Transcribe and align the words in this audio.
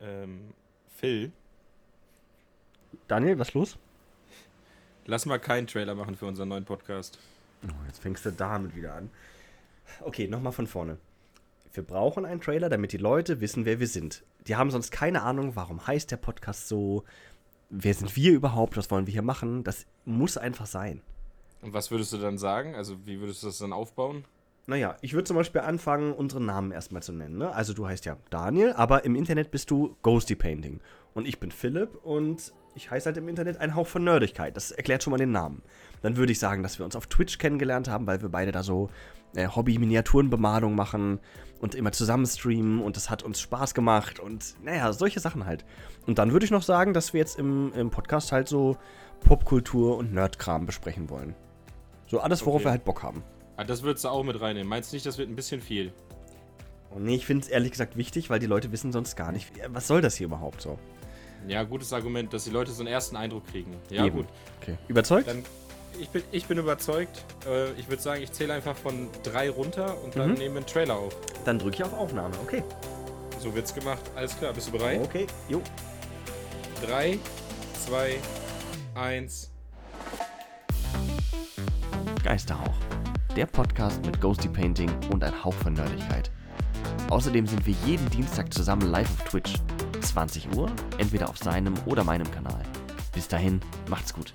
Ähm, 0.00 0.52
Phil, 0.96 1.32
Daniel, 3.06 3.38
was 3.38 3.54
los? 3.54 3.78
lass 5.08 5.26
mal 5.26 5.38
keinen 5.38 5.66
Trailer 5.66 5.94
machen 5.94 6.14
für 6.14 6.26
unseren 6.26 6.48
neuen 6.48 6.64
Podcast. 6.64 7.18
Oh, 7.64 7.86
jetzt 7.86 8.00
fängst 8.00 8.24
du 8.24 8.30
damit 8.30 8.76
wieder 8.76 8.94
an. 8.94 9.10
Okay, 10.02 10.28
nochmal 10.28 10.52
von 10.52 10.66
vorne. 10.66 10.98
Wir 11.72 11.82
brauchen 11.82 12.24
einen 12.24 12.40
Trailer, 12.40 12.68
damit 12.68 12.92
die 12.92 12.98
Leute 12.98 13.40
wissen, 13.40 13.64
wer 13.64 13.80
wir 13.80 13.86
sind. 13.86 14.22
Die 14.46 14.56
haben 14.56 14.70
sonst 14.70 14.90
keine 14.90 15.22
Ahnung, 15.22 15.56
warum 15.56 15.86
heißt 15.86 16.10
der 16.10 16.18
Podcast 16.18 16.68
so, 16.68 17.04
wer 17.70 17.94
sind 17.94 18.14
wir 18.16 18.32
überhaupt, 18.32 18.76
was 18.76 18.90
wollen 18.90 19.06
wir 19.06 19.12
hier 19.12 19.22
machen. 19.22 19.64
Das 19.64 19.86
muss 20.04 20.36
einfach 20.36 20.66
sein. 20.66 21.00
Und 21.62 21.72
was 21.72 21.90
würdest 21.90 22.12
du 22.12 22.18
dann 22.18 22.38
sagen? 22.38 22.74
Also, 22.74 23.06
wie 23.06 23.18
würdest 23.18 23.42
du 23.42 23.48
das 23.48 23.58
dann 23.58 23.72
aufbauen? 23.72 24.24
Naja, 24.68 24.96
ich 25.00 25.14
würde 25.14 25.24
zum 25.24 25.36
Beispiel 25.36 25.62
anfangen, 25.62 26.12
unseren 26.12 26.44
Namen 26.44 26.72
erstmal 26.72 27.02
zu 27.02 27.12
nennen. 27.14 27.38
Ne? 27.38 27.50
Also 27.54 27.72
du 27.72 27.86
heißt 27.88 28.04
ja 28.04 28.18
Daniel, 28.28 28.74
aber 28.74 29.06
im 29.06 29.16
Internet 29.16 29.50
bist 29.50 29.70
du 29.70 29.96
Ghosty 30.02 30.34
Painting. 30.34 30.80
Und 31.14 31.26
ich 31.26 31.40
bin 31.40 31.50
Philipp 31.50 31.94
und 32.04 32.52
ich 32.74 32.90
heiße 32.90 33.06
halt 33.06 33.16
im 33.16 33.28
Internet 33.28 33.56
ein 33.56 33.74
Hauch 33.74 33.86
von 33.86 34.04
Nerdigkeit. 34.04 34.54
Das 34.58 34.70
erklärt 34.70 35.02
schon 35.02 35.12
mal 35.12 35.16
den 35.16 35.32
Namen. 35.32 35.62
Dann 36.02 36.18
würde 36.18 36.32
ich 36.32 36.38
sagen, 36.38 36.62
dass 36.62 36.78
wir 36.78 36.84
uns 36.84 36.96
auf 36.96 37.06
Twitch 37.06 37.38
kennengelernt 37.38 37.88
haben, 37.88 38.06
weil 38.06 38.20
wir 38.20 38.28
beide 38.28 38.52
da 38.52 38.62
so 38.62 38.90
äh, 39.34 39.48
Hobby-Miniaturenbemalung 39.48 40.74
machen 40.74 41.18
und 41.60 41.74
immer 41.74 41.92
zusammen 41.92 42.26
streamen 42.26 42.82
und 42.82 42.96
das 42.96 43.08
hat 43.08 43.22
uns 43.22 43.40
Spaß 43.40 43.72
gemacht 43.72 44.20
und 44.20 44.54
naja, 44.62 44.92
solche 44.92 45.18
Sachen 45.18 45.46
halt. 45.46 45.64
Und 46.06 46.18
dann 46.18 46.30
würde 46.32 46.44
ich 46.44 46.50
noch 46.50 46.62
sagen, 46.62 46.92
dass 46.92 47.14
wir 47.14 47.20
jetzt 47.20 47.38
im, 47.38 47.72
im 47.72 47.88
Podcast 47.88 48.32
halt 48.32 48.48
so 48.48 48.76
Popkultur 49.20 49.96
und 49.96 50.12
Nerdkram 50.12 50.66
besprechen 50.66 51.08
wollen. 51.08 51.34
So 52.06 52.20
alles, 52.20 52.44
worauf 52.44 52.56
Okay. 52.56 52.66
wir 52.66 52.70
halt 52.72 52.84
Bock 52.84 53.02
haben. 53.02 53.24
Ah, 53.58 53.64
das 53.64 53.82
würdest 53.82 54.04
du 54.04 54.08
auch 54.08 54.22
mit 54.22 54.40
reinnehmen. 54.40 54.68
Meinst 54.68 54.92
du 54.92 54.96
nicht, 54.96 55.04
das 55.04 55.18
wird 55.18 55.28
ein 55.28 55.34
bisschen 55.34 55.60
viel? 55.60 55.92
Und 56.90 57.02
nee, 57.04 57.16
ich 57.16 57.26
finde 57.26 57.44
es 57.44 57.50
ehrlich 57.50 57.72
gesagt 57.72 57.96
wichtig, 57.96 58.30
weil 58.30 58.38
die 58.38 58.46
Leute 58.46 58.70
wissen 58.72 58.92
sonst 58.92 59.16
gar 59.16 59.32
nicht, 59.32 59.50
was 59.68 59.88
soll 59.88 60.00
das 60.00 60.14
hier 60.14 60.26
überhaupt 60.28 60.62
so. 60.62 60.78
Ja, 61.48 61.64
gutes 61.64 61.92
Argument, 61.92 62.32
dass 62.32 62.44
die 62.44 62.50
Leute 62.50 62.70
so 62.70 62.82
einen 62.82 62.88
ersten 62.92 63.16
Eindruck 63.16 63.46
kriegen. 63.48 63.74
Ja, 63.90 64.04
Eben. 64.06 64.18
gut. 64.18 64.26
Okay. 64.62 64.76
Überzeugt? 64.86 65.26
Dann, 65.28 65.44
ich, 66.00 66.08
bin, 66.08 66.22
ich 66.30 66.46
bin 66.46 66.56
überzeugt. 66.58 67.24
Äh, 67.46 67.72
ich 67.72 67.88
würde 67.88 68.00
sagen, 68.00 68.22
ich 68.22 68.30
zähle 68.30 68.54
einfach 68.54 68.76
von 68.76 69.08
drei 69.24 69.50
runter 69.50 70.00
und 70.04 70.14
dann 70.14 70.30
Mhm. 70.30 70.34
nehmen 70.38 70.54
wir 70.54 70.58
einen 70.60 70.66
Trailer 70.66 70.94
auf. 70.96 71.16
Dann 71.44 71.58
drücke 71.58 71.76
ich 71.76 71.82
auf 71.84 71.92
Aufnahme. 71.94 72.34
Okay. 72.44 72.62
So 73.40 73.52
wird's 73.54 73.74
gemacht. 73.74 74.02
Alles 74.14 74.36
klar, 74.38 74.52
bist 74.52 74.68
du 74.68 74.72
bereit? 74.72 75.00
Okay. 75.02 75.26
Jo. 75.48 75.60
Drei, 76.86 77.18
zwei, 77.84 78.18
eins. 78.94 79.50
Geisterhauch. 82.22 82.74
Der 83.38 83.46
Podcast 83.46 84.04
mit 84.04 84.20
Ghosty 84.20 84.48
Painting 84.48 84.90
und 85.12 85.22
ein 85.22 85.44
Hauch 85.44 85.54
von 85.54 85.72
Nerdigkeit. 85.72 86.28
Außerdem 87.08 87.46
sind 87.46 87.64
wir 87.68 87.74
jeden 87.86 88.10
Dienstag 88.10 88.52
zusammen 88.52 88.90
live 88.90 89.08
auf 89.08 89.28
Twitch. 89.28 89.54
20 90.00 90.56
Uhr, 90.56 90.68
entweder 90.98 91.28
auf 91.28 91.38
seinem 91.38 91.74
oder 91.86 92.02
meinem 92.02 92.28
Kanal. 92.32 92.64
Bis 93.14 93.28
dahin, 93.28 93.60
macht's 93.88 94.12
gut. 94.12 94.34